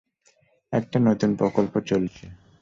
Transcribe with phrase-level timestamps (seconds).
[0.73, 2.25] একটা নতুন প্রকল্প চলছে।